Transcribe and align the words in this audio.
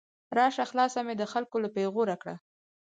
راشه 0.37 0.65
خلاصه 0.69 0.99
مې 1.05 1.13
د 1.17 1.23
خلګو 1.31 1.57
له 1.63 1.69
پیغور 1.75 2.09
کړه 2.21 2.35